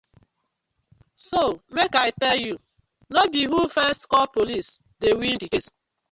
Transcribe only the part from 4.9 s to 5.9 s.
dey win the case,